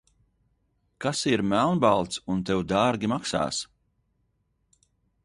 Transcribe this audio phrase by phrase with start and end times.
[1.03, 3.61] Kas ir melnbalts un tev dārgi maksās?